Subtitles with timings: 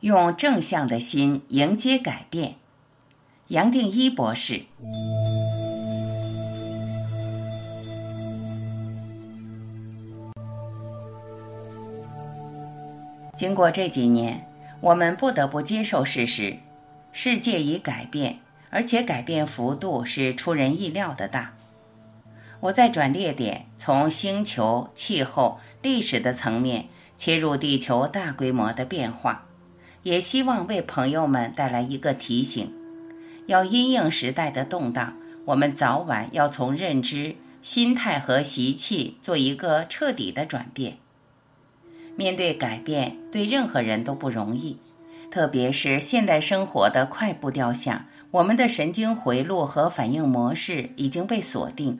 [0.00, 2.56] 用正向的心迎接改变。
[3.48, 4.62] 杨定一博士。
[13.36, 14.46] 经过这几年，
[14.80, 16.56] 我们不得不接受事实：
[17.12, 18.38] 世界已改变，
[18.70, 21.54] 而且改变幅度是出人意料的大。
[22.60, 26.86] 我在转列点，从星球、气候、历史的层面
[27.18, 29.45] 切入地球大规模的变化，
[30.06, 32.72] 也希望为朋友们带来一个提醒：
[33.46, 35.12] 要因应时代的动荡，
[35.44, 40.98] 我们早晚要从认知、心态和习气做一个彻底的转变。
[42.14, 44.78] 面对改变，对任何人都不容易，
[45.28, 51.98] 特别是现代生活的快步调下，我们的神经回路和反应模式已经被锁定。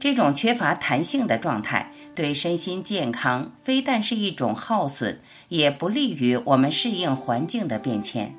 [0.00, 8.34] 这种缺乏弹性的状态，对身心健康非但是一种耗损，也不利于我们适应环境的变迁。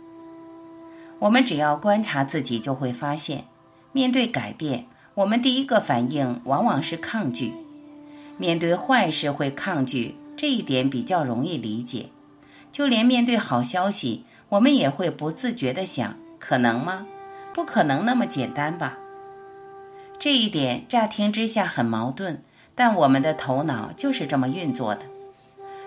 [1.19, 3.45] 我们只要观察自己，就会发现，
[3.91, 7.53] 面对改变，我们第一个反应往往是抗拒。
[8.37, 12.07] 面对坏事会抗拒，这一点比较容易理解。
[12.71, 17.05] 就连面对好消息，我们也会不自觉地想：可能吗？
[17.53, 18.97] 不可能那么简单吧。
[20.21, 22.43] 这一点乍听之下很矛盾，
[22.75, 25.01] 但我们的头脑就是这么运作的。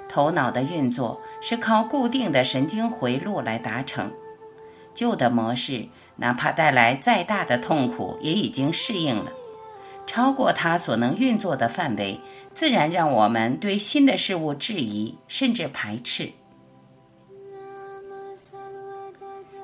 [0.08, 4.10] 头脑的运作是靠固定的神经回路来达成。
[4.92, 9.30] 旧的模式哪怕带来再大的痛苦，也已经适应了。
[10.04, 12.18] 超过它所能运作的范围，
[12.52, 16.28] 自然让我们对新的事物质疑，甚至排斥。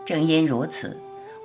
[0.04, 0.96] 正因如此。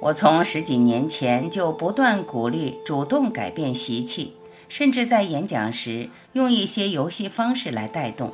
[0.01, 4.33] 我从十几年前就不断鼓励主动改变习气，
[4.67, 8.31] 甚至在演讲时用一些游戏方式来带动，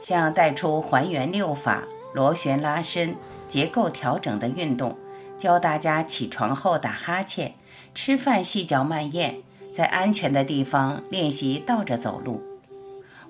[0.00, 3.14] 像带出还原六法、螺旋拉伸、
[3.46, 4.96] 结构调整的运动，
[5.36, 7.54] 教大家起床后打哈欠、
[7.94, 9.42] 吃饭细嚼慢咽，
[9.72, 12.40] 在安全的地方练习倒着走路。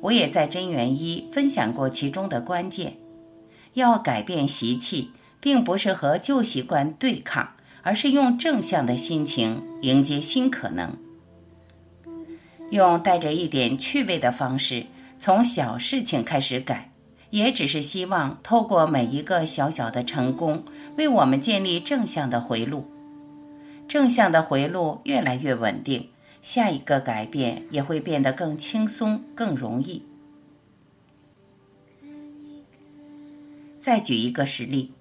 [0.01, 2.97] 我也在真元一分享过其中的关键，
[3.73, 5.11] 要改变习气。
[5.41, 7.49] 并不是和旧习惯对抗，
[7.83, 10.97] 而是用正向的心情迎接新可能，
[12.71, 14.85] 用带着一点趣味的方式，
[15.19, 16.91] 从小事情开始改，
[17.31, 20.65] 也只是希望透过每一个小小的成功，
[20.97, 22.85] 为我们建立正向的回路。
[23.87, 26.11] 正向的回路越来越稳定，
[26.43, 30.03] 下一个改变也会变得更轻松、更容易。
[33.79, 34.93] 再举一个实例。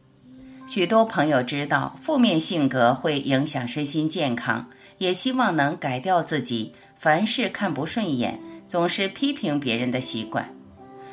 [0.68, 4.68] 许多朋友知道负面性格会影响身心健康，
[4.98, 10.54] 也希望能改掉自己凡事看不顺眼、总是批评别人的习惯。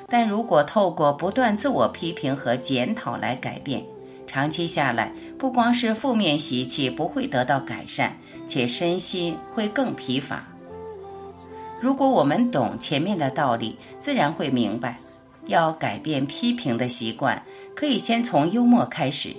[0.09, 3.81] 但如果透过不断自我批评和检讨来改变，
[4.26, 8.12] 长期下来，不光是负面习气不会得到改善，
[8.48, 10.44] 且身心会更疲乏。
[11.81, 14.98] 如果我们懂前面的道理，自然会明白，
[15.47, 17.41] 要改变批评的习惯，
[17.76, 19.34] 可以先从幽默开始。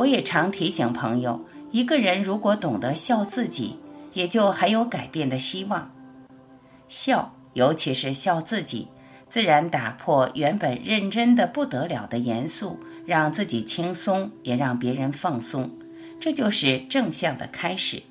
[0.00, 3.76] 我也常提醒朋友，一个人如果懂得笑自己，
[4.14, 5.90] 也就还有改变的希望。
[6.88, 8.88] 笑，尤其是笑自己，
[9.28, 15.70] 自然打破原本认真的不得了的严肃，让自己轻松，也让别人放松。
[16.18, 18.02] 这就是正向的开始。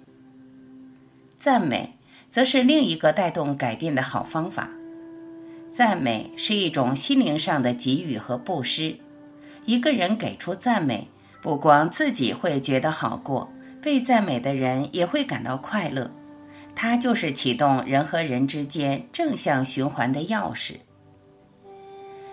[1.38, 1.96] 赞美，
[2.30, 4.70] 则是另一个带动改变的好方法。
[5.68, 8.98] 赞美是一种心灵上的给予和布施。
[9.66, 11.08] 一个人给出赞美。
[11.42, 13.50] 不光自己会觉得好过，
[13.82, 16.10] 被赞美的人也会感到快乐。
[16.76, 20.76] 它就是启动人和人之间正向循环的钥匙。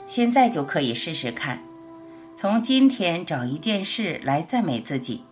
[0.06, 1.60] 现在就可以试试看，
[2.36, 5.22] 从今天找一件事来赞美自己，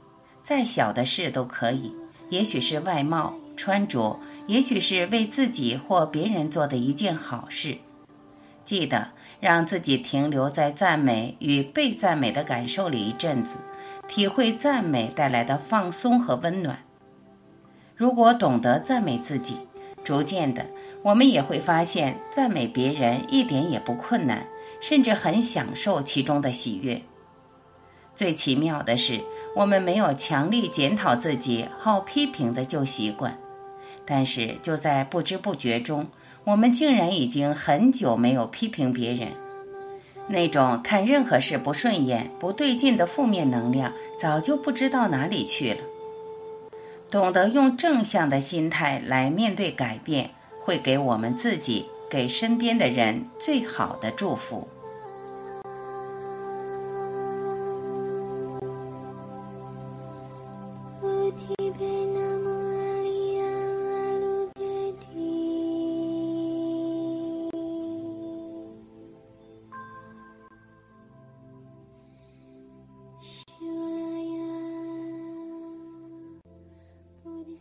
[0.42, 1.94] 再小的事都可以，
[2.30, 4.18] 也许是外貌、穿着，
[4.48, 7.78] 也许是为自己或别人做的一件好事。
[8.64, 9.08] 记得。
[9.40, 13.58] 让自己停留在赞美与被赞美的感受里一阵子，
[14.08, 16.78] 体会赞美带来的放松和温暖。
[17.94, 19.58] 如果懂得赞美自己，
[20.02, 20.64] 逐渐的，
[21.02, 24.46] 我们也会发现赞美别人一点也不困难，
[24.80, 27.02] 甚至很享受其中的喜悦。
[28.14, 29.20] 最奇妙的是，
[29.54, 33.36] 我们没有强力检讨自己好批评的旧习惯，
[34.06, 36.06] 但是就在不知不觉中
[36.44, 39.28] 我们竟然已经很久没有批评别人。
[40.28, 45.80] 那种看任何事不顺眼不对劲的负面能量早就不知道哪里去了。
[47.10, 50.30] 懂得用正向的心态来面对改变
[50.62, 54.66] 会给我们自己给身边的人最好的祝福。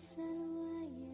[0.04, 1.13] Sarvaya